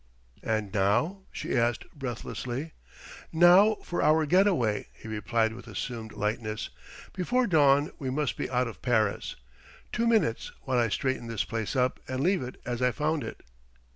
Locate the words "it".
12.41-12.59, 13.23-13.41